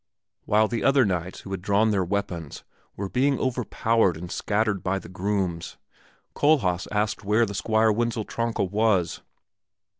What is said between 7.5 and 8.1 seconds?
Squire